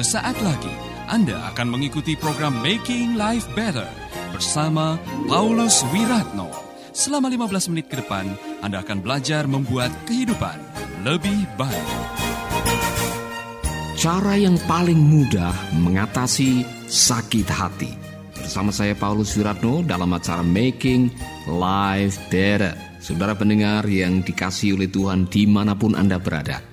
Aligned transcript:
Sesaat 0.00 0.40
lagi 0.40 0.72
Anda 1.12 1.52
akan 1.52 1.76
mengikuti 1.76 2.16
program 2.16 2.56
Making 2.64 3.20
Life 3.20 3.44
Better 3.52 3.84
bersama 4.32 4.96
Paulus 5.28 5.84
Wiratno. 5.92 6.48
Selama 6.96 7.28
15 7.28 7.68
menit 7.68 7.92
ke 7.92 8.00
depan, 8.00 8.32
Anda 8.64 8.80
akan 8.80 9.04
belajar 9.04 9.44
membuat 9.44 9.92
kehidupan 10.08 10.56
lebih 11.04 11.44
baik. 11.60 11.88
Cara 14.00 14.40
yang 14.40 14.56
paling 14.64 14.96
mudah 14.96 15.52
mengatasi 15.76 16.64
sakit 16.88 17.44
hati. 17.52 17.92
Bersama 18.40 18.72
saya 18.72 18.96
Paulus 18.96 19.36
Wiratno 19.36 19.84
dalam 19.84 20.16
acara 20.16 20.40
Making 20.40 21.12
Life 21.44 22.16
Better. 22.32 22.72
Saudara 23.04 23.36
pendengar 23.36 23.84
yang 23.84 24.24
dikasih 24.24 24.80
oleh 24.80 24.88
Tuhan 24.88 25.28
di 25.28 25.44
mana 25.44 25.76
pun 25.76 25.92
Anda 25.92 26.16
berada. 26.16 26.64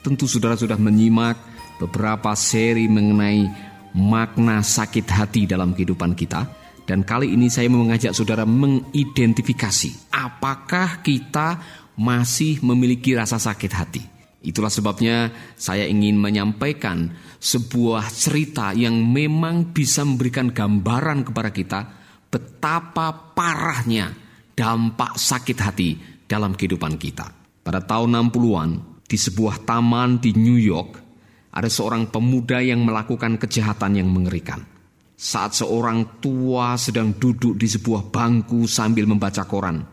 Tentu 0.00 0.24
saudara 0.24 0.56
sudah 0.56 0.80
menyimak 0.80 1.49
beberapa 1.80 2.36
seri 2.36 2.84
mengenai 2.86 3.48
makna 3.96 4.60
sakit 4.60 5.06
hati 5.08 5.48
dalam 5.48 5.72
kehidupan 5.72 6.12
kita. 6.12 6.44
Dan 6.84 7.06
kali 7.06 7.32
ini 7.32 7.48
saya 7.48 7.70
mengajak 7.72 8.12
saudara 8.12 8.44
mengidentifikasi 8.44 10.12
apakah 10.12 11.00
kita 11.00 11.62
masih 11.96 12.60
memiliki 12.60 13.14
rasa 13.14 13.38
sakit 13.40 13.72
hati. 13.72 14.02
Itulah 14.40 14.72
sebabnya 14.72 15.30
saya 15.54 15.84
ingin 15.84 16.16
menyampaikan 16.16 17.12
sebuah 17.38 18.08
cerita 18.08 18.72
yang 18.72 18.96
memang 18.96 19.70
bisa 19.70 20.00
memberikan 20.02 20.48
gambaran 20.48 21.28
kepada 21.28 21.50
kita 21.52 21.80
betapa 22.32 23.36
parahnya 23.36 24.16
dampak 24.56 25.20
sakit 25.20 25.58
hati 25.60 25.90
dalam 26.24 26.56
kehidupan 26.56 26.96
kita. 26.96 27.28
Pada 27.60 27.84
tahun 27.84 28.16
60-an, 28.32 28.70
di 29.04 29.18
sebuah 29.20 29.66
taman 29.68 30.22
di 30.22 30.32
New 30.32 30.56
York, 30.56 31.09
ada 31.50 31.66
seorang 31.66 32.06
pemuda 32.10 32.62
yang 32.62 32.86
melakukan 32.86 33.38
kejahatan 33.38 33.98
yang 33.98 34.08
mengerikan. 34.10 34.62
Saat 35.20 35.60
seorang 35.60 36.22
tua 36.22 36.80
sedang 36.80 37.12
duduk 37.12 37.58
di 37.60 37.68
sebuah 37.68 38.08
bangku 38.08 38.64
sambil 38.64 39.04
membaca 39.04 39.44
koran, 39.44 39.84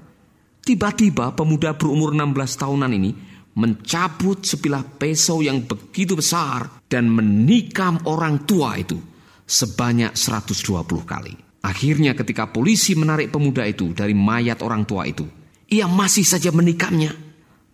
tiba-tiba 0.64 1.36
pemuda 1.36 1.76
berumur 1.76 2.16
16 2.16 2.64
tahunan 2.64 2.92
ini 2.96 3.12
mencabut 3.58 4.46
sebilah 4.46 4.86
pisau 4.86 5.44
yang 5.44 5.68
begitu 5.68 6.16
besar 6.16 6.80
dan 6.88 7.12
menikam 7.12 8.00
orang 8.08 8.48
tua 8.48 8.80
itu 8.80 8.96
sebanyak 9.44 10.16
120 10.16 10.56
kali. 11.04 11.34
Akhirnya 11.66 12.16
ketika 12.16 12.48
polisi 12.48 12.96
menarik 12.96 13.28
pemuda 13.28 13.68
itu 13.68 13.92
dari 13.92 14.16
mayat 14.16 14.64
orang 14.64 14.88
tua 14.88 15.04
itu, 15.04 15.28
ia 15.68 15.92
masih 15.92 16.24
saja 16.24 16.56
menikamnya. 16.56 17.12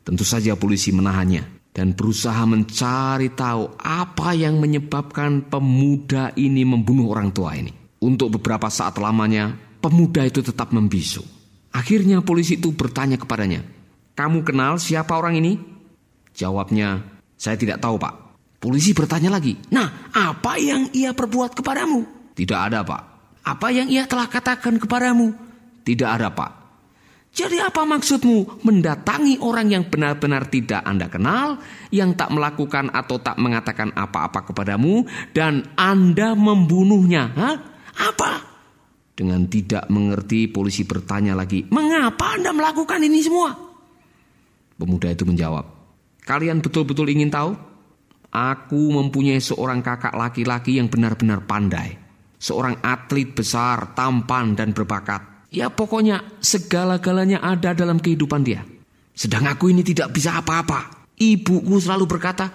Tentu 0.02 0.26
saja 0.26 0.58
polisi 0.58 0.90
menahannya 0.90 1.53
dan 1.74 1.98
berusaha 1.98 2.46
mencari 2.46 3.34
tahu 3.34 3.82
apa 3.82 4.38
yang 4.38 4.62
menyebabkan 4.62 5.50
pemuda 5.50 6.30
ini 6.38 6.62
membunuh 6.62 7.10
orang 7.10 7.34
tua 7.34 7.58
ini. 7.58 7.74
Untuk 8.06 8.38
beberapa 8.38 8.70
saat 8.70 9.02
lamanya, 9.02 9.58
pemuda 9.82 10.22
itu 10.24 10.46
tetap 10.46 10.70
membisu. 10.70 11.26
Akhirnya 11.74 12.22
polisi 12.22 12.62
itu 12.62 12.70
bertanya 12.78 13.18
kepadanya, 13.18 13.66
"Kamu 14.14 14.46
kenal 14.46 14.78
siapa 14.78 15.18
orang 15.18 15.42
ini?" 15.42 15.58
Jawabnya, 16.38 17.02
"Saya 17.34 17.58
tidak 17.58 17.82
tahu, 17.82 17.98
Pak." 17.98 18.14
Polisi 18.62 18.94
bertanya 18.94 19.34
lagi, 19.34 19.58
"Nah, 19.74 20.14
apa 20.14 20.62
yang 20.62 20.94
ia 20.94 21.12
perbuat 21.12 21.58
kepadamu?" 21.58 22.06
"Tidak 22.38 22.60
ada, 22.70 22.86
Pak." 22.86 23.02
"Apa 23.44 23.74
yang 23.74 23.90
ia 23.90 24.06
telah 24.06 24.30
katakan 24.30 24.78
kepadamu?" 24.78 25.34
"Tidak 25.82 26.08
ada, 26.08 26.30
Pak." 26.30 26.63
Jadi 27.34 27.58
apa 27.58 27.82
maksudmu 27.82 28.62
mendatangi 28.62 29.42
orang 29.42 29.74
yang 29.74 29.90
benar-benar 29.90 30.54
tidak 30.54 30.86
Anda 30.86 31.10
kenal, 31.10 31.58
yang 31.90 32.14
tak 32.14 32.30
melakukan 32.30 32.94
atau 32.94 33.18
tak 33.18 33.42
mengatakan 33.42 33.90
apa-apa 33.90 34.54
kepadamu, 34.54 35.02
dan 35.34 35.66
Anda 35.74 36.38
membunuhnya? 36.38 37.34
Hah? 37.34 37.58
Apa? 37.98 38.32
Dengan 39.18 39.50
tidak 39.50 39.90
mengerti, 39.90 40.46
polisi 40.46 40.86
bertanya 40.86 41.34
lagi, 41.34 41.66
mengapa 41.74 42.38
Anda 42.38 42.54
melakukan 42.54 43.02
ini 43.02 43.26
semua? 43.26 43.50
Pemuda 44.78 45.10
itu 45.10 45.26
menjawab, 45.26 45.66
kalian 46.30 46.62
betul-betul 46.62 47.10
ingin 47.10 47.34
tahu? 47.34 47.58
Aku 48.30 48.94
mempunyai 48.94 49.42
seorang 49.42 49.82
kakak 49.82 50.14
laki-laki 50.14 50.78
yang 50.78 50.86
benar-benar 50.86 51.50
pandai. 51.50 51.98
Seorang 52.38 52.78
atlet 52.86 53.34
besar, 53.34 53.98
tampan, 53.98 54.54
dan 54.54 54.70
berbakat 54.70 55.33
Ya 55.54 55.70
pokoknya 55.70 56.26
segala-galanya 56.42 57.38
ada 57.38 57.78
dalam 57.78 58.02
kehidupan 58.02 58.42
dia. 58.42 58.66
Sedang 59.14 59.46
aku 59.46 59.70
ini 59.70 59.86
tidak 59.86 60.10
bisa 60.10 60.34
apa-apa. 60.42 61.06
Ibuku 61.14 61.78
selalu 61.78 62.10
berkata, 62.10 62.50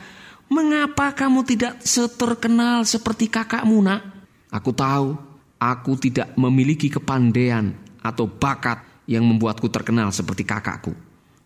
Mengapa 0.51 1.15
kamu 1.15 1.47
tidak 1.47 1.79
seterkenal 1.87 2.83
seperti 2.83 3.31
kakakmu 3.31 3.79
nak? 3.85 4.03
Aku 4.51 4.75
tahu, 4.75 5.15
aku 5.63 5.93
tidak 6.01 6.35
memiliki 6.35 6.91
kepandaian 6.91 7.71
atau 8.03 8.27
bakat 8.27 8.83
yang 9.07 9.23
membuatku 9.23 9.71
terkenal 9.71 10.11
seperti 10.11 10.43
kakakku. 10.43 10.97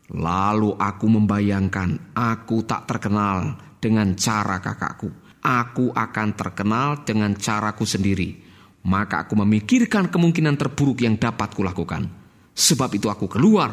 Lalu 0.08 0.72
aku 0.80 1.04
membayangkan 1.04 2.14
aku 2.16 2.64
tak 2.64 2.88
terkenal 2.88 3.60
dengan 3.76 4.16
cara 4.16 4.56
kakakku. 4.56 5.12
Aku 5.42 5.90
akan 5.92 6.28
terkenal 6.32 7.02
dengan 7.02 7.34
caraku 7.34 7.82
sendiri 7.82 8.41
maka 8.86 9.26
aku 9.26 9.38
memikirkan 9.38 10.10
kemungkinan 10.10 10.58
terburuk 10.58 11.02
yang 11.02 11.18
dapat 11.18 11.54
kulakukan. 11.54 12.06
Sebab 12.52 12.90
itu 12.98 13.08
aku 13.08 13.30
keluar 13.30 13.72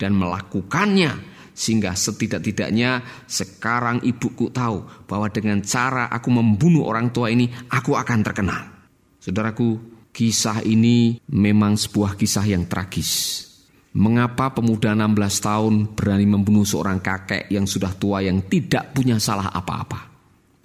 dan 0.00 0.16
melakukannya 0.16 1.36
sehingga 1.56 1.96
setidak-tidaknya 1.96 3.24
sekarang 3.24 4.04
ibuku 4.04 4.52
tahu 4.52 5.08
bahwa 5.08 5.32
dengan 5.32 5.64
cara 5.64 6.12
aku 6.12 6.28
membunuh 6.28 6.84
orang 6.84 7.08
tua 7.08 7.32
ini 7.32 7.48
aku 7.72 7.96
akan 7.96 8.20
terkenal. 8.20 8.62
Saudaraku, 9.16 9.80
kisah 10.12 10.60
ini 10.64 11.16
memang 11.32 11.80
sebuah 11.80 12.16
kisah 12.20 12.44
yang 12.44 12.68
tragis. 12.68 13.44
Mengapa 13.96 14.52
pemuda 14.52 14.92
16 14.92 15.16
tahun 15.40 15.74
berani 15.96 16.28
membunuh 16.28 16.68
seorang 16.68 17.00
kakek 17.00 17.48
yang 17.48 17.64
sudah 17.64 17.96
tua 17.96 18.20
yang 18.20 18.44
tidak 18.44 18.92
punya 18.92 19.16
salah 19.16 19.48
apa-apa? 19.48 20.15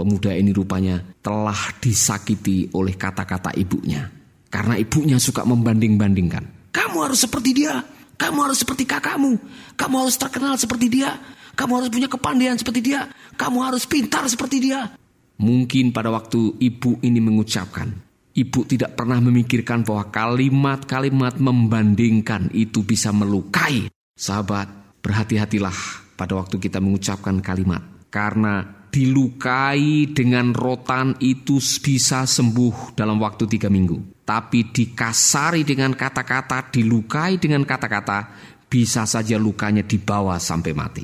Pemuda 0.02 0.34
ini 0.34 0.50
rupanya 0.50 0.98
telah 1.22 1.78
disakiti 1.78 2.74
oleh 2.74 2.98
kata-kata 2.98 3.54
ibunya. 3.54 4.10
Karena 4.50 4.74
ibunya 4.74 5.22
suka 5.22 5.46
membanding-bandingkan. 5.46 6.74
Kamu 6.74 7.06
harus 7.06 7.22
seperti 7.22 7.54
dia. 7.54 7.86
Kamu 8.18 8.50
harus 8.50 8.66
seperti 8.66 8.90
kakakmu. 8.90 9.38
Kamu 9.78 9.96
harus 10.02 10.18
terkenal 10.18 10.58
seperti 10.58 10.90
dia. 10.90 11.22
Kamu 11.54 11.78
harus 11.78 11.94
punya 11.94 12.10
kepandaian 12.10 12.58
seperti 12.58 12.82
dia. 12.82 13.14
Kamu 13.38 13.62
harus 13.62 13.86
pintar 13.86 14.26
seperti 14.26 14.58
dia. 14.58 14.90
Mungkin 15.38 15.94
pada 15.94 16.10
waktu 16.10 16.58
ibu 16.58 16.98
ini 17.06 17.22
mengucapkan, 17.22 17.94
ibu 18.34 18.66
tidak 18.66 18.98
pernah 18.98 19.22
memikirkan 19.22 19.86
bahwa 19.86 20.10
kalimat-kalimat 20.10 21.38
membandingkan 21.38 22.50
itu 22.58 22.82
bisa 22.82 23.14
melukai. 23.14 23.86
Sahabat, 24.18 24.66
berhati-hatilah 25.06 25.78
pada 26.18 26.42
waktu 26.42 26.58
kita 26.58 26.82
mengucapkan 26.82 27.38
kalimat. 27.38 27.86
Karena 28.10 28.81
dilukai 28.92 30.12
dengan 30.12 30.52
rotan 30.52 31.16
itu 31.24 31.58
bisa 31.80 32.28
sembuh 32.28 32.94
dalam 32.94 33.18
waktu 33.24 33.48
tiga 33.48 33.72
minggu. 33.72 34.22
Tapi 34.28 34.70
dikasari 34.70 35.64
dengan 35.64 35.96
kata-kata, 35.96 36.70
dilukai 36.70 37.40
dengan 37.40 37.64
kata-kata, 37.64 38.36
bisa 38.68 39.08
saja 39.08 39.40
lukanya 39.40 39.88
dibawa 39.88 40.36
sampai 40.38 40.72
mati. 40.76 41.04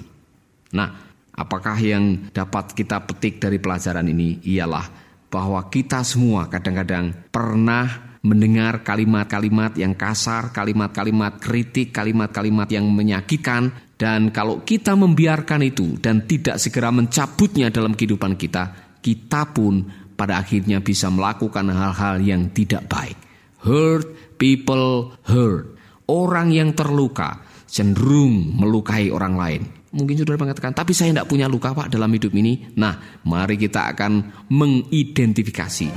Nah, 0.75 0.89
apakah 1.31 1.79
yang 1.79 2.31
dapat 2.35 2.75
kita 2.75 3.07
petik 3.07 3.39
dari 3.39 3.57
pelajaran 3.57 4.07
ini? 4.07 4.43
Ialah 4.43 4.87
bahwa 5.31 5.63
kita 5.71 6.03
semua 6.03 6.51
kadang-kadang 6.51 7.31
pernah 7.31 8.19
mendengar 8.23 8.83
kalimat-kalimat 8.83 9.79
yang 9.79 9.95
kasar, 9.95 10.51
kalimat-kalimat 10.51 11.39
kritik, 11.39 11.95
kalimat-kalimat 11.95 12.67
yang 12.67 12.87
menyakitkan 12.91 13.86
dan 13.97 14.29
kalau 14.29 14.61
kita 14.61 14.93
membiarkan 14.93 15.65
itu 15.65 15.97
dan 15.97 16.29
tidak 16.29 16.61
segera 16.61 16.93
mencabutnya 16.93 17.73
dalam 17.73 17.97
kehidupan 17.97 18.37
kita, 18.37 18.93
kita 19.01 19.49
pun 19.49 19.81
pada 20.13 20.37
akhirnya 20.37 20.85
bisa 20.85 21.09
melakukan 21.09 21.73
hal-hal 21.73 22.21
yang 22.21 22.53
tidak 22.53 22.85
baik. 22.85 23.17
Hurt 23.65 24.37
people 24.37 25.17
hurt. 25.25 25.73
Orang 26.07 26.53
yang 26.53 26.71
terluka 26.77 27.41
cenderung 27.67 28.55
melukai 28.55 29.09
orang 29.11 29.35
lain. 29.35 29.61
Mungkin 29.91 30.15
sudah 30.15 30.37
mengatakan, 30.37 30.77
tapi 30.77 30.93
saya 30.93 31.11
tidak 31.11 31.27
punya 31.27 31.49
luka 31.49 31.73
pak 31.73 31.89
dalam 31.89 32.13
hidup 32.13 32.31
ini. 32.37 32.69
Nah, 32.77 33.21
mari 33.25 33.57
kita 33.57 33.91
akan 33.97 34.45
mengidentifikasi. 34.47 35.89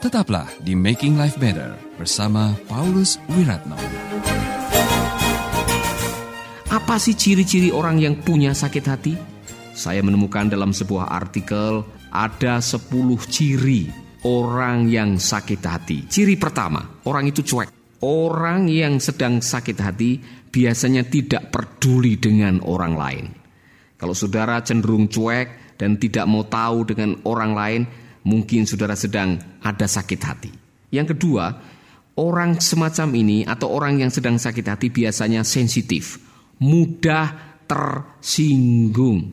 Tetaplah 0.00 0.48
di 0.58 0.74
Making 0.74 1.14
Life 1.20 1.38
Better 1.38 1.76
bersama 2.00 2.56
Paulus 2.66 3.20
Wiratno. 3.30 3.78
Apa 6.70 7.02
sih 7.02 7.18
ciri-ciri 7.18 7.74
orang 7.74 7.98
yang 7.98 8.22
punya 8.22 8.54
sakit 8.54 8.84
hati? 8.86 9.18
Saya 9.74 10.06
menemukan 10.06 10.46
dalam 10.46 10.70
sebuah 10.70 11.10
artikel 11.10 11.82
ada 12.14 12.62
10 12.62 12.86
ciri 13.26 13.90
orang 14.22 14.86
yang 14.86 15.18
sakit 15.18 15.58
hati. 15.66 16.06
Ciri 16.06 16.38
pertama, 16.38 17.02
orang 17.10 17.26
itu 17.26 17.42
cuek. 17.42 17.74
Orang 18.06 18.70
yang 18.70 19.02
sedang 19.02 19.42
sakit 19.42 19.82
hati 19.82 20.22
biasanya 20.54 21.02
tidak 21.10 21.50
peduli 21.50 22.14
dengan 22.22 22.62
orang 22.62 22.94
lain. 22.94 23.26
Kalau 23.98 24.14
saudara 24.14 24.62
cenderung 24.62 25.10
cuek 25.10 25.74
dan 25.74 25.98
tidak 25.98 26.30
mau 26.30 26.46
tahu 26.46 26.86
dengan 26.86 27.18
orang 27.26 27.50
lain, 27.50 27.82
mungkin 28.22 28.62
saudara 28.62 28.94
sedang 28.94 29.42
ada 29.58 29.90
sakit 29.90 30.20
hati. 30.22 30.54
Yang 30.94 31.18
kedua, 31.18 31.50
orang 32.14 32.62
semacam 32.62 33.10
ini 33.18 33.42
atau 33.42 33.74
orang 33.74 33.98
yang 33.98 34.14
sedang 34.14 34.38
sakit 34.38 34.66
hati 34.70 34.86
biasanya 34.86 35.42
sensitif, 35.42 36.29
mudah 36.60 37.26
tersinggung. 37.64 39.32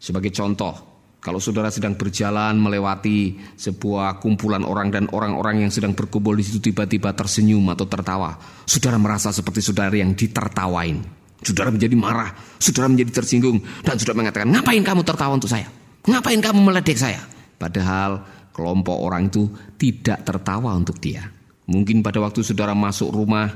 Sebagai 0.00 0.32
contoh, 0.32 0.74
kalau 1.20 1.36
saudara 1.36 1.68
sedang 1.68 1.94
berjalan 2.00 2.56
melewati 2.56 3.36
sebuah 3.52 4.24
kumpulan 4.24 4.64
orang 4.64 4.88
dan 4.88 5.04
orang-orang 5.12 5.68
yang 5.68 5.70
sedang 5.72 5.92
berkumpul 5.92 6.32
di 6.32 6.40
situ 6.40 6.72
tiba-tiba 6.72 7.12
tersenyum 7.12 7.68
atau 7.68 7.84
tertawa, 7.84 8.40
saudara 8.64 8.96
merasa 8.96 9.28
seperti 9.28 9.60
saudara 9.60 9.92
yang 9.92 10.16
ditertawain. 10.16 11.20
Saudara 11.40 11.72
menjadi 11.72 11.96
marah, 11.96 12.36
saudara 12.60 12.88
menjadi 12.88 13.20
tersinggung, 13.20 13.60
dan 13.80 13.96
saudara 13.96 14.16
mengatakan, 14.16 14.48
ngapain 14.52 14.84
kamu 14.84 15.00
tertawa 15.04 15.36
untuk 15.36 15.48
saya? 15.48 15.68
Ngapain 16.04 16.40
kamu 16.40 16.60
meledek 16.60 16.96
saya? 17.00 17.20
Padahal 17.56 18.24
kelompok 18.52 18.96
orang 18.96 19.28
itu 19.28 19.48
tidak 19.76 20.24
tertawa 20.24 20.76
untuk 20.76 21.00
dia. 21.00 21.28
Mungkin 21.68 22.04
pada 22.04 22.20
waktu 22.20 22.44
saudara 22.44 22.76
masuk 22.76 23.12
rumah, 23.12 23.48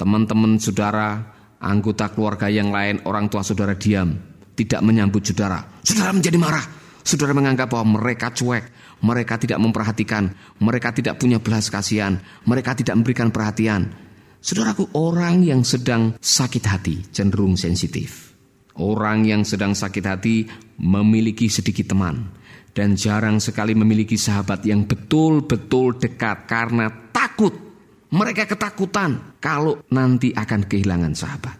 teman-teman 0.00 0.56
saudara, 0.60 1.35
anggota 1.60 2.12
keluarga 2.12 2.50
yang 2.50 2.72
lain, 2.72 3.04
orang 3.08 3.28
tua 3.30 3.44
saudara 3.44 3.76
diam, 3.76 4.16
tidak 4.56 4.80
menyambut 4.82 5.22
saudara. 5.24 5.62
Saudara 5.84 6.12
menjadi 6.12 6.38
marah. 6.40 6.66
Saudara 7.06 7.30
menganggap 7.38 7.70
bahwa 7.70 8.02
mereka 8.02 8.34
cuek, 8.34 8.98
mereka 9.06 9.38
tidak 9.38 9.62
memperhatikan, 9.62 10.34
mereka 10.58 10.90
tidak 10.90 11.22
punya 11.22 11.38
belas 11.38 11.70
kasihan, 11.70 12.18
mereka 12.42 12.74
tidak 12.74 12.98
memberikan 12.98 13.30
perhatian. 13.30 13.94
Saudaraku, 14.42 14.90
orang 14.98 15.46
yang 15.46 15.62
sedang 15.62 16.18
sakit 16.18 16.64
hati 16.66 16.96
cenderung 17.14 17.54
sensitif. 17.54 18.34
Orang 18.76 19.24
yang 19.24 19.46
sedang 19.46 19.72
sakit 19.72 20.04
hati 20.04 20.44
memiliki 20.82 21.48
sedikit 21.48 21.94
teman 21.94 22.28
dan 22.76 22.92
jarang 22.92 23.40
sekali 23.40 23.72
memiliki 23.72 24.20
sahabat 24.20 24.60
yang 24.68 24.84
betul-betul 24.84 25.96
dekat 25.96 26.44
karena 26.44 26.92
takut. 27.08 27.65
Mereka 28.06 28.46
ketakutan 28.46 29.38
kalau 29.42 29.82
nanti 29.90 30.30
akan 30.30 30.70
kehilangan 30.70 31.14
sahabat. 31.18 31.56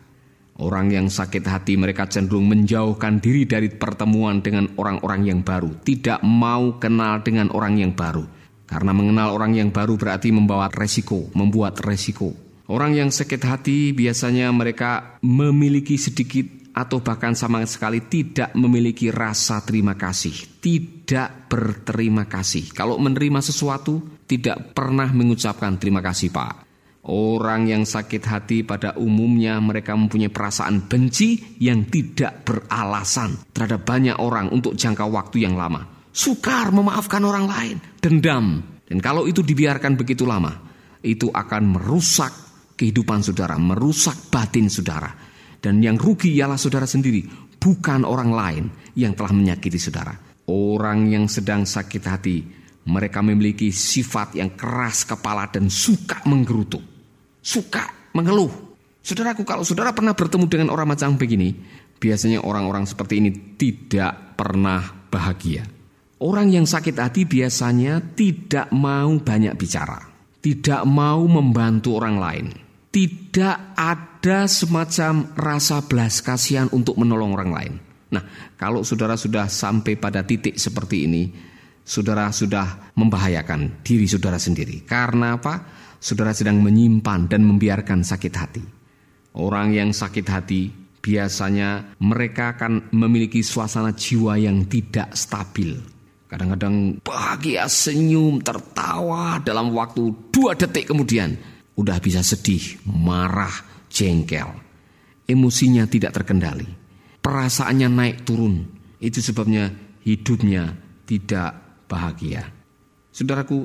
Orang 0.56 0.88
yang 0.88 1.12
sakit 1.12 1.44
hati 1.44 1.76
mereka 1.76 2.08
cenderung 2.08 2.48
menjauhkan 2.48 3.20
diri 3.20 3.44
dari 3.44 3.68
pertemuan 3.68 4.40
dengan 4.40 4.72
orang-orang 4.80 5.28
yang 5.28 5.40
baru, 5.44 5.68
tidak 5.84 6.24
mau 6.24 6.80
kenal 6.80 7.20
dengan 7.20 7.52
orang 7.52 7.76
yang 7.76 7.92
baru. 7.92 8.24
Karena 8.64 8.96
mengenal 8.96 9.36
orang 9.36 9.52
yang 9.52 9.68
baru 9.68 10.00
berarti 10.00 10.32
membawa 10.32 10.72
resiko, 10.72 11.28
membuat 11.36 11.82
resiko. 11.84 12.32
Orang 12.66 12.98
yang 12.98 13.14
sakit 13.14 13.42
hati 13.46 13.78
biasanya 13.94 14.50
mereka 14.50 15.20
memiliki 15.22 15.94
sedikit 16.00 16.65
atau 16.76 17.00
bahkan 17.00 17.32
sama 17.32 17.64
sekali 17.64 18.04
tidak 18.04 18.52
memiliki 18.52 19.08
rasa 19.08 19.64
terima 19.64 19.96
kasih, 19.96 20.60
tidak 20.60 21.48
berterima 21.48 22.28
kasih. 22.28 22.68
Kalau 22.76 23.00
menerima 23.00 23.40
sesuatu, 23.40 24.20
tidak 24.28 24.76
pernah 24.76 25.08
mengucapkan 25.08 25.80
terima 25.80 26.04
kasih, 26.04 26.28
Pak. 26.28 26.68
Orang 27.08 27.70
yang 27.70 27.88
sakit 27.88 28.22
hati 28.28 28.58
pada 28.60 28.92
umumnya 29.00 29.56
mereka 29.62 29.96
mempunyai 29.96 30.28
perasaan 30.28 30.84
benci 30.84 31.56
yang 31.64 31.88
tidak 31.88 32.44
beralasan 32.44 33.40
terhadap 33.56 33.88
banyak 33.88 34.18
orang 34.20 34.52
untuk 34.52 34.76
jangka 34.76 35.08
waktu 35.08 35.48
yang 35.48 35.56
lama. 35.56 35.80
Sukar 36.12 36.74
memaafkan 36.76 37.24
orang 37.24 37.46
lain, 37.48 37.76
dendam. 38.04 38.60
Dan 38.84 38.98
kalau 39.00 39.24
itu 39.24 39.40
dibiarkan 39.40 39.96
begitu 39.96 40.28
lama, 40.28 40.52
itu 41.00 41.30
akan 41.32 41.78
merusak 41.78 42.32
kehidupan 42.76 43.24
saudara, 43.24 43.56
merusak 43.56 44.28
batin 44.28 44.68
saudara 44.68 45.25
dan 45.66 45.82
yang 45.82 45.98
rugi 45.98 46.30
ialah 46.38 46.54
saudara 46.54 46.86
sendiri, 46.86 47.26
bukan 47.58 48.06
orang 48.06 48.30
lain 48.30 48.64
yang 48.94 49.18
telah 49.18 49.34
menyakiti 49.34 49.82
saudara. 49.82 50.14
Orang 50.46 51.10
yang 51.10 51.26
sedang 51.26 51.66
sakit 51.66 52.02
hati, 52.06 52.38
mereka 52.86 53.18
memiliki 53.18 53.74
sifat 53.74 54.38
yang 54.38 54.54
keras 54.54 55.02
kepala 55.02 55.50
dan 55.50 55.66
suka 55.66 56.22
menggerutu. 56.22 56.78
Suka 57.42 58.14
mengeluh. 58.14 58.78
Saudaraku, 59.02 59.42
kalau 59.42 59.66
saudara 59.66 59.90
pernah 59.90 60.14
bertemu 60.14 60.46
dengan 60.46 60.68
orang 60.70 60.94
macam 60.94 61.18
begini, 61.18 61.50
biasanya 61.98 62.46
orang-orang 62.46 62.86
seperti 62.86 63.18
ini 63.18 63.58
tidak 63.58 64.38
pernah 64.38 64.86
bahagia. 65.10 65.66
Orang 66.22 66.54
yang 66.54 66.62
sakit 66.62 66.94
hati 66.94 67.26
biasanya 67.26 68.14
tidak 68.14 68.70
mau 68.70 69.18
banyak 69.18 69.58
bicara, 69.58 69.98
tidak 70.38 70.86
mau 70.86 71.26
membantu 71.26 71.98
orang 71.98 72.22
lain, 72.22 72.46
tidak 72.94 73.74
ada 74.26 74.50
semacam 74.50 75.38
rasa 75.38 75.86
belas 75.86 76.18
kasihan 76.18 76.66
untuk 76.74 76.98
menolong 76.98 77.38
orang 77.38 77.50
lain. 77.54 77.74
Nah, 78.10 78.26
kalau 78.58 78.82
saudara 78.82 79.14
sudah 79.14 79.46
sampai 79.46 79.94
pada 79.94 80.26
titik 80.26 80.58
seperti 80.58 81.06
ini, 81.06 81.30
saudara 81.86 82.34
sudah 82.34 82.90
membahayakan 82.98 83.86
diri 83.86 84.10
saudara 84.10 84.34
sendiri. 84.42 84.82
Karena 84.82 85.38
apa? 85.38 85.62
Saudara 86.02 86.34
sedang 86.34 86.58
menyimpan 86.58 87.30
dan 87.30 87.46
membiarkan 87.46 88.02
sakit 88.02 88.34
hati. 88.34 88.66
Orang 89.38 89.70
yang 89.70 89.94
sakit 89.94 90.26
hati 90.26 90.74
biasanya 90.98 91.94
mereka 92.02 92.58
akan 92.58 92.90
memiliki 92.98 93.46
suasana 93.46 93.94
jiwa 93.94 94.42
yang 94.42 94.66
tidak 94.66 95.14
stabil. 95.14 95.78
Kadang-kadang 96.26 96.98
bahagia, 96.98 97.70
senyum, 97.70 98.42
tertawa 98.42 99.38
dalam 99.38 99.70
waktu 99.70 100.10
dua 100.34 100.58
detik 100.58 100.90
kemudian 100.90 101.38
udah 101.78 102.02
bisa 102.02 102.26
sedih, 102.26 102.82
marah, 102.90 103.75
jengkel. 103.96 104.52
Emosinya 105.24 105.88
tidak 105.88 106.12
terkendali. 106.20 106.68
Perasaannya 107.24 107.88
naik 107.88 108.28
turun. 108.28 108.68
Itu 109.00 109.24
sebabnya 109.24 109.72
hidupnya 110.04 110.76
tidak 111.08 111.82
bahagia. 111.88 112.44
Saudaraku, 113.10 113.64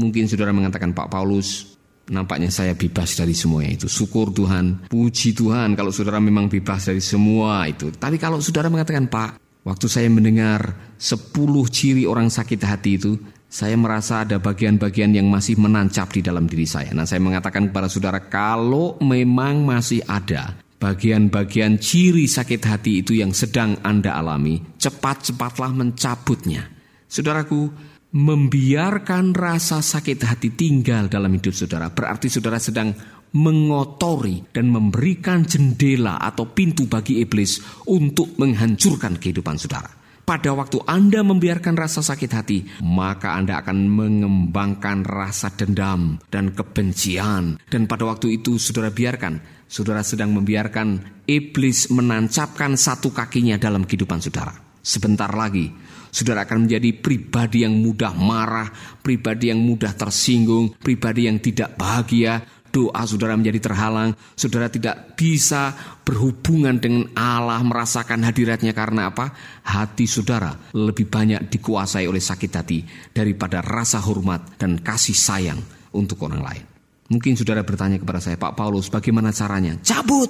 mungkin 0.00 0.24
saudara 0.26 0.56
mengatakan 0.56 0.96
Pak 0.96 1.12
Paulus, 1.12 1.76
nampaknya 2.08 2.48
saya 2.48 2.72
bebas 2.72 3.14
dari 3.14 3.36
semuanya 3.36 3.76
itu. 3.76 3.86
Syukur 3.86 4.32
Tuhan, 4.32 4.88
puji 4.88 5.36
Tuhan 5.36 5.76
kalau 5.76 5.92
saudara 5.92 6.18
memang 6.18 6.48
bebas 6.48 6.88
dari 6.88 7.04
semua 7.04 7.68
itu. 7.68 7.92
Tapi 7.92 8.16
kalau 8.16 8.40
saudara 8.40 8.72
mengatakan 8.72 9.06
Pak, 9.06 9.62
waktu 9.66 9.86
saya 9.86 10.08
mendengar 10.08 10.96
10 10.96 11.36
ciri 11.70 12.08
orang 12.08 12.32
sakit 12.32 12.58
hati 12.64 12.98
itu, 12.98 13.18
saya 13.46 13.78
merasa 13.78 14.26
ada 14.26 14.42
bagian-bagian 14.42 15.14
yang 15.14 15.30
masih 15.30 15.56
menancap 15.56 16.10
di 16.12 16.20
dalam 16.20 16.50
diri 16.50 16.66
saya. 16.66 16.90
Nah, 16.92 17.06
saya 17.06 17.22
mengatakan 17.22 17.70
kepada 17.70 17.86
saudara, 17.86 18.18
kalau 18.26 18.98
memang 19.00 19.62
masih 19.62 20.02
ada 20.04 20.58
bagian-bagian 20.76 21.80
ciri 21.80 22.28
sakit 22.28 22.62
hati 22.66 23.00
itu 23.00 23.16
yang 23.16 23.32
sedang 23.32 23.80
Anda 23.80 24.18
alami, 24.18 24.60
cepat-cepatlah 24.76 25.72
mencabutnya. 25.72 26.68
Saudaraku, 27.06 27.70
membiarkan 28.16 29.36
rasa 29.36 29.84
sakit 29.84 30.24
hati 30.24 30.48
tinggal 30.56 31.10
dalam 31.10 31.28
hidup 31.36 31.52
saudara 31.52 31.92
berarti 31.92 32.32
saudara 32.32 32.56
sedang 32.56 32.94
mengotori 33.36 34.40
dan 34.54 34.72
memberikan 34.72 35.44
jendela 35.44 36.16
atau 36.16 36.48
pintu 36.48 36.88
bagi 36.88 37.20
iblis 37.20 37.60
untuk 37.90 38.38
menghancurkan 38.40 39.20
kehidupan 39.20 39.60
saudara 39.60 40.05
pada 40.26 40.50
waktu 40.50 40.82
Anda 40.90 41.22
membiarkan 41.22 41.78
rasa 41.78 42.02
sakit 42.02 42.30
hati, 42.34 42.58
maka 42.82 43.38
Anda 43.38 43.62
akan 43.62 43.86
mengembangkan 43.86 45.06
rasa 45.06 45.54
dendam 45.54 46.18
dan 46.28 46.50
kebencian. 46.50 47.62
Dan 47.70 47.86
pada 47.86 48.10
waktu 48.10 48.42
itu 48.42 48.58
saudara 48.58 48.90
biarkan, 48.90 49.38
saudara 49.70 50.02
sedang 50.02 50.34
membiarkan 50.34 51.22
iblis 51.30 51.94
menancapkan 51.94 52.74
satu 52.74 53.14
kakinya 53.14 53.54
dalam 53.54 53.86
kehidupan 53.86 54.18
saudara. 54.18 54.50
Sebentar 54.82 55.30
lagi, 55.30 55.70
saudara 56.10 56.42
akan 56.42 56.66
menjadi 56.66 56.90
pribadi 56.98 57.62
yang 57.62 57.78
mudah 57.78 58.10
marah, 58.14 58.70
pribadi 59.02 59.54
yang 59.54 59.62
mudah 59.62 59.94
tersinggung, 59.94 60.74
pribadi 60.78 61.30
yang 61.30 61.38
tidak 61.38 61.78
bahagia, 61.78 62.42
doa 62.76 63.08
saudara 63.08 63.32
menjadi 63.32 63.72
terhalang, 63.72 64.12
saudara 64.36 64.68
tidak 64.68 65.16
bisa 65.16 65.72
berhubungan 66.04 66.76
dengan 66.76 67.08
Allah, 67.16 67.64
merasakan 67.64 68.20
hadiratnya 68.20 68.76
karena 68.76 69.08
apa? 69.08 69.32
Hati 69.64 70.04
saudara 70.04 70.52
lebih 70.76 71.08
banyak 71.08 71.48
dikuasai 71.48 72.04
oleh 72.04 72.20
sakit 72.20 72.52
hati 72.52 72.84
daripada 73.16 73.64
rasa 73.64 74.04
hormat 74.04 74.60
dan 74.60 74.84
kasih 74.84 75.16
sayang 75.16 75.60
untuk 75.96 76.20
orang 76.28 76.44
lain. 76.44 76.64
Mungkin 77.08 77.32
saudara 77.32 77.64
bertanya 77.64 77.96
kepada 77.96 78.20
saya, 78.20 78.36
Pak 78.36 78.52
Paulus, 78.52 78.92
bagaimana 78.92 79.32
caranya? 79.32 79.80
Cabut! 79.80 80.28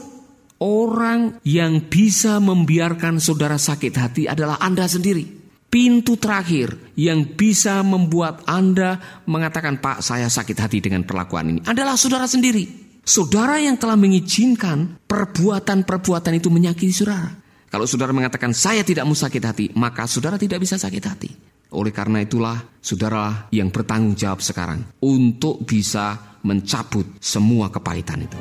Orang 0.56 1.42
yang 1.44 1.84
bisa 1.84 2.40
membiarkan 2.40 3.20
saudara 3.20 3.60
sakit 3.60 3.92
hati 3.92 4.24
adalah 4.24 4.56
Anda 4.56 4.88
sendiri 4.88 5.35
pintu 5.76 6.16
terakhir 6.16 6.96
yang 6.96 7.36
bisa 7.36 7.84
membuat 7.84 8.48
Anda 8.48 8.96
mengatakan, 9.28 9.76
"Pak, 9.76 10.00
saya 10.00 10.24
sakit 10.32 10.56
hati 10.56 10.80
dengan 10.80 11.04
perlakuan 11.04 11.52
ini." 11.52 11.60
Adalah 11.68 12.00
saudara 12.00 12.24
sendiri. 12.24 12.64
Saudara 13.04 13.60
yang 13.60 13.76
telah 13.76 13.92
mengizinkan 13.92 15.04
perbuatan-perbuatan 15.04 16.32
itu 16.40 16.48
menyakiti 16.48 16.96
saudara. 16.96 17.28
Kalau 17.68 17.84
saudara 17.84 18.16
mengatakan, 18.16 18.56
"Saya 18.56 18.80
tidak 18.88 19.04
mau 19.04 19.12
sakit 19.12 19.42
hati," 19.44 19.66
maka 19.76 20.08
saudara 20.08 20.40
tidak 20.40 20.64
bisa 20.64 20.80
sakit 20.80 21.04
hati. 21.04 21.30
Oleh 21.76 21.92
karena 21.92 22.24
itulah, 22.24 22.56
saudara 22.80 23.52
yang 23.52 23.68
bertanggung 23.68 24.16
jawab 24.16 24.40
sekarang 24.40 24.80
untuk 25.04 25.60
bisa 25.68 26.40
mencabut 26.40 27.20
semua 27.20 27.68
kepahitan 27.68 28.24
itu. 28.24 28.38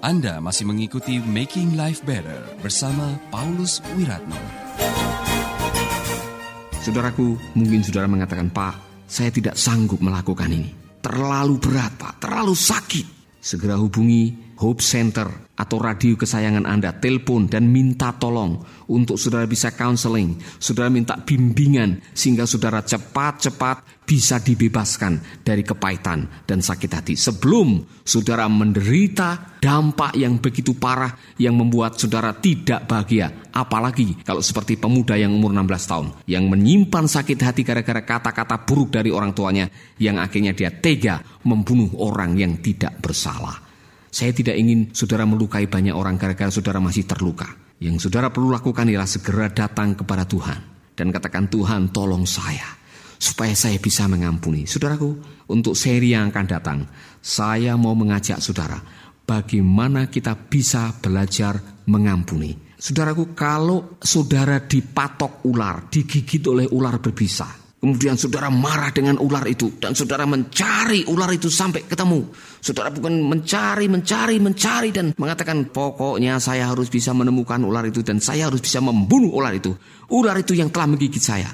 Anda 0.00 0.40
masih 0.40 0.64
mengikuti 0.64 1.20
Making 1.20 1.76
Life 1.76 2.00
Better 2.00 2.48
bersama 2.64 3.20
Paulus 3.28 3.84
Wiratno. 3.92 4.63
Saudaraku, 6.84 7.56
mungkin 7.56 7.80
saudara 7.80 8.04
mengatakan, 8.04 8.52
Pak, 8.52 9.08
saya 9.08 9.32
tidak 9.32 9.56
sanggup 9.56 10.04
melakukan 10.04 10.52
ini. 10.52 10.68
Terlalu 11.00 11.56
berat, 11.56 11.96
Pak. 11.96 12.20
Terlalu 12.20 12.52
sakit. 12.52 13.06
Segera 13.40 13.80
hubungi 13.80 14.52
Hope 14.60 14.84
Center 14.84 15.43
atau 15.54 15.78
radio 15.78 16.18
kesayangan 16.18 16.66
Anda, 16.66 16.98
telepon 16.98 17.46
dan 17.46 17.70
minta 17.70 18.10
tolong 18.18 18.58
untuk 18.90 19.14
saudara 19.14 19.46
bisa 19.46 19.70
counseling, 19.70 20.36
saudara 20.58 20.90
minta 20.90 21.14
bimbingan 21.14 22.02
sehingga 22.10 22.44
saudara 22.44 22.82
cepat-cepat 22.82 24.04
bisa 24.04 24.36
dibebaskan 24.36 25.40
dari 25.40 25.64
kepahitan 25.64 26.44
dan 26.44 26.60
sakit 26.60 26.90
hati 26.92 27.14
sebelum 27.16 27.80
saudara 28.04 28.44
menderita 28.52 29.56
dampak 29.64 30.12
yang 30.20 30.36
begitu 30.44 30.76
parah 30.76 31.16
yang 31.40 31.56
membuat 31.56 31.96
saudara 31.96 32.36
tidak 32.36 32.84
bahagia. 32.84 33.48
Apalagi 33.54 34.20
kalau 34.20 34.44
seperti 34.44 34.76
pemuda 34.76 35.16
yang 35.16 35.32
umur 35.32 35.56
16 35.56 35.90
tahun 35.90 36.06
yang 36.28 36.44
menyimpan 36.52 37.08
sakit 37.08 37.38
hati 37.40 37.64
gara-gara 37.64 38.04
kata-kata 38.04 38.68
buruk 38.68 38.92
dari 38.92 39.08
orang 39.08 39.32
tuanya 39.32 39.72
yang 39.96 40.20
akhirnya 40.20 40.52
dia 40.52 40.68
tega 40.68 41.24
membunuh 41.48 41.88
orang 41.96 42.36
yang 42.36 42.60
tidak 42.60 43.00
bersalah. 43.00 43.63
Saya 44.14 44.30
tidak 44.30 44.54
ingin 44.54 44.94
saudara 44.94 45.26
melukai 45.26 45.66
banyak 45.66 45.90
orang 45.90 46.14
gara-gara 46.14 46.46
saudara 46.46 46.78
masih 46.78 47.02
terluka. 47.02 47.50
Yang 47.82 48.06
saudara 48.06 48.30
perlu 48.30 48.54
lakukan 48.54 48.86
ialah 48.86 49.10
segera 49.10 49.50
datang 49.50 49.98
kepada 49.98 50.22
Tuhan. 50.22 50.94
Dan 50.94 51.10
katakan 51.10 51.50
Tuhan 51.50 51.90
tolong 51.90 52.22
saya. 52.22 52.78
Supaya 53.18 53.58
saya 53.58 53.74
bisa 53.82 54.06
mengampuni. 54.06 54.70
Saudaraku, 54.70 55.18
untuk 55.50 55.74
seri 55.74 56.14
yang 56.14 56.30
akan 56.30 56.46
datang. 56.46 56.86
Saya 57.18 57.74
mau 57.74 57.98
mengajak 57.98 58.38
saudara. 58.38 58.78
Bagaimana 59.26 60.06
kita 60.06 60.38
bisa 60.46 60.94
belajar 61.02 61.82
mengampuni. 61.90 62.54
Saudaraku, 62.78 63.34
kalau 63.34 63.98
saudara 63.98 64.62
dipatok 64.62 65.42
ular, 65.50 65.90
digigit 65.90 66.46
oleh 66.46 66.70
ular 66.70 67.02
berbisa 67.02 67.63
Kemudian 67.84 68.16
saudara 68.16 68.48
marah 68.48 68.88
dengan 68.96 69.20
ular 69.20 69.44
itu 69.44 69.76
dan 69.76 69.92
saudara 69.92 70.24
mencari 70.24 71.04
ular 71.04 71.28
itu 71.36 71.52
sampai 71.52 71.84
ketemu. 71.84 72.32
Saudara 72.56 72.88
bukan 72.88 73.20
mencari, 73.20 73.92
mencari, 73.92 74.40
mencari 74.40 74.88
dan 74.88 75.12
mengatakan 75.20 75.68
pokoknya 75.68 76.40
saya 76.40 76.72
harus 76.72 76.88
bisa 76.88 77.12
menemukan 77.12 77.60
ular 77.60 77.84
itu 77.84 78.00
dan 78.00 78.24
saya 78.24 78.48
harus 78.48 78.64
bisa 78.64 78.80
membunuh 78.80 79.36
ular 79.36 79.52
itu. 79.52 79.76
Ular 80.08 80.32
itu 80.40 80.56
yang 80.56 80.72
telah 80.72 80.96
menggigit 80.96 81.20
saya. 81.20 81.52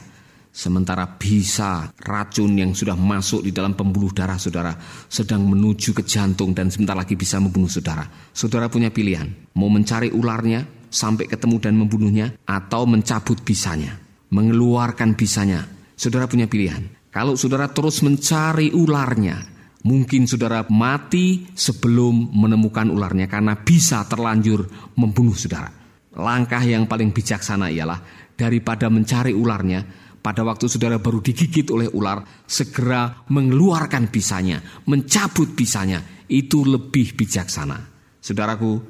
Sementara 0.55 1.19
bisa 1.19 1.91
racun 1.99 2.55
yang 2.55 2.79
sudah 2.79 2.95
masuk 2.95 3.43
di 3.43 3.51
dalam 3.51 3.75
pembuluh 3.75 4.15
darah 4.15 4.39
saudara 4.39 4.71
sedang 5.11 5.43
menuju 5.51 5.99
ke 5.99 6.07
jantung 6.07 6.55
dan 6.55 6.71
sebentar 6.71 6.95
lagi 6.95 7.19
bisa 7.19 7.43
membunuh 7.43 7.67
saudara. 7.67 8.07
Saudara 8.31 8.71
punya 8.71 8.95
pilihan, 8.95 9.27
mau 9.59 9.67
mencari 9.67 10.15
ularnya 10.15 10.63
sampai 10.95 11.27
ketemu 11.27 11.59
dan 11.59 11.75
membunuhnya 11.75 12.39
atau 12.47 12.87
mencabut 12.87 13.43
bisanya, 13.43 13.99
mengeluarkan 14.31 15.19
bisanya 15.19 15.80
saudara 16.00 16.25
punya 16.25 16.49
pilihan. 16.49 16.88
Kalau 17.12 17.37
saudara 17.37 17.69
terus 17.69 18.00
mencari 18.00 18.73
ularnya, 18.73 19.37
mungkin 19.85 20.25
saudara 20.25 20.64
mati 20.73 21.45
sebelum 21.52 22.33
menemukan 22.33 22.88
ularnya 22.88 23.28
karena 23.28 23.52
bisa 23.61 24.09
terlanjur 24.09 24.64
membunuh 24.97 25.37
saudara. 25.37 25.69
Langkah 26.16 26.64
yang 26.64 26.88
paling 26.88 27.12
bijaksana 27.12 27.69
ialah 27.69 28.00
daripada 28.33 28.88
mencari 28.88 29.37
ularnya, 29.37 29.85
pada 30.25 30.40
waktu 30.40 30.73
saudara 30.73 30.97
baru 30.97 31.21
digigit 31.21 31.69
oleh 31.69 31.92
ular, 31.92 32.25
segera 32.49 33.25
mengeluarkan 33.28 34.09
bisanya, 34.09 34.64
mencabut 34.88 35.52
bisanya, 35.52 36.00
itu 36.28 36.64
lebih 36.64 37.12
bijaksana. 37.16 37.76
Saudaraku, 38.21 38.80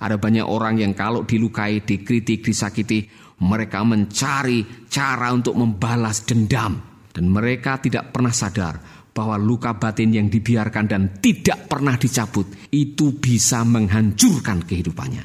ada 0.00 0.16
banyak 0.16 0.46
orang 0.46 0.80
yang 0.80 0.92
kalau 0.96 1.22
dilukai, 1.22 1.84
dikritik, 1.84 2.42
disakiti, 2.42 3.06
mereka 3.40 3.80
mencari 3.84 4.88
cara 4.88 5.32
untuk 5.32 5.56
membalas 5.56 6.24
dendam, 6.28 6.76
dan 7.10 7.24
mereka 7.28 7.80
tidak 7.80 8.12
pernah 8.12 8.32
sadar 8.32 8.74
bahwa 9.10 9.36
luka 9.36 9.74
batin 9.74 10.14
yang 10.14 10.28
dibiarkan 10.30 10.86
dan 10.86 11.02
tidak 11.18 11.66
pernah 11.66 11.98
dicabut 11.98 12.46
itu 12.70 13.18
bisa 13.18 13.66
menghancurkan 13.66 14.62
kehidupannya. 14.64 15.24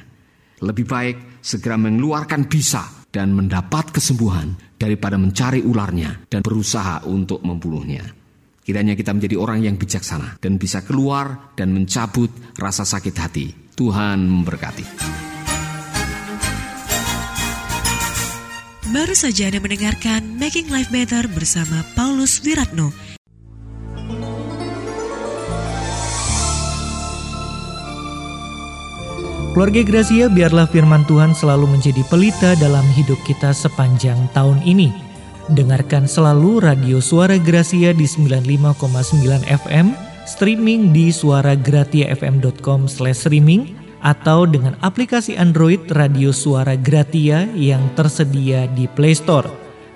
Lebih 0.65 0.85
baik 0.87 1.17
segera 1.43 1.77
mengeluarkan 1.77 2.47
bisa 2.49 3.05
dan 3.11 3.31
mendapat 3.35 3.93
kesembuhan 3.93 4.55
daripada 4.75 5.15
mencari 5.15 5.61
ularnya 5.61 6.27
dan 6.27 6.41
berusaha 6.41 7.05
untuk 7.07 7.43
membunuhnya. 7.45 8.03
Kiranya 8.65 8.97
kita 8.97 9.13
menjadi 9.13 9.37
orang 9.37 9.61
yang 9.61 9.77
bijaksana 9.77 10.41
dan 10.41 10.57
bisa 10.57 10.81
keluar 10.81 11.53
dan 11.53 11.69
mencabut 11.69 12.57
rasa 12.57 12.81
sakit 12.81 13.15
hati. 13.15 13.47
Tuhan 13.77 14.25
memberkati. 14.25 15.34
Baru 18.95 19.11
saja 19.11 19.51
Anda 19.51 19.59
mendengarkan 19.59 20.39
Making 20.39 20.71
Life 20.71 20.87
Better 20.87 21.27
bersama 21.27 21.83
Paulus 21.99 22.39
Wiratno. 22.39 22.95
Keluarga 29.51 29.83
Gracia, 29.83 30.31
biarlah 30.31 30.63
firman 30.71 31.03
Tuhan 31.11 31.35
selalu 31.35 31.75
menjadi 31.75 32.07
pelita 32.07 32.55
dalam 32.55 32.87
hidup 32.95 33.19
kita 33.27 33.51
sepanjang 33.51 34.31
tahun 34.31 34.63
ini. 34.63 34.95
Dengarkan 35.51 36.07
selalu 36.07 36.63
radio 36.63 37.03
Suara 37.03 37.35
Gracia 37.35 37.91
di 37.91 38.07
95,9 38.07 38.79
FM, 39.43 39.91
streaming 40.23 40.95
di 40.95 41.11
suaragratiafm.com/streaming 41.11 43.84
atau 44.05 44.45
dengan 44.45 44.77
aplikasi 44.85 45.33
Android 45.33 45.81
Radio 45.97 46.29
Suara 46.29 46.77
Gratia 46.77 47.49
yang 47.57 47.81
tersedia 47.97 48.69
di 48.77 48.85
Play 48.85 49.17
Store. 49.17 49.49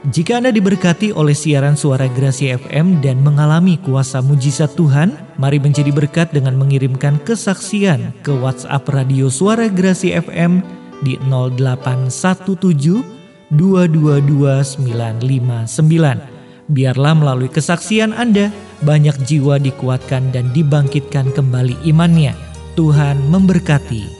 Jika 0.09 0.39
Anda 0.39 0.49
diberkati 0.49 1.11
oleh 1.11 1.35
siaran 1.35 1.75
suara 1.75 2.07
Gracia 2.07 2.55
FM 2.55 3.03
dan 3.03 3.19
mengalami 3.19 3.75
kuasa 3.83 4.23
mujizat 4.23 4.71
Tuhan, 4.73 5.11
mari 5.35 5.59
menjadi 5.59 5.91
berkat 5.91 6.31
dengan 6.31 6.55
mengirimkan 6.55 7.19
kesaksian 7.27 8.15
ke 8.23 8.31
WhatsApp 8.31 8.87
Radio 8.89 9.27
Suara 9.27 9.67
Gracia 9.67 10.23
FM 10.23 10.63
di 11.03 11.19
0817 11.27 13.03
222959. 13.51 16.39
Biarlah 16.69 17.17
melalui 17.17 17.49
kesaksian 17.51 18.15
Anda, 18.15 18.53
banyak 18.85 19.25
jiwa 19.27 19.59
dikuatkan 19.59 20.31
dan 20.31 20.55
dibangkitkan 20.55 21.35
kembali 21.35 21.75
imannya. 21.83 22.48
Tuhan 22.79 23.27
memberkati. 23.27 24.18